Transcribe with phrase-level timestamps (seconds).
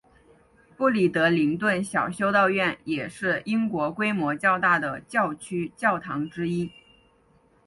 [0.75, 6.71] 布里德灵顿小修道院也是英国规模较大的教区教堂之一。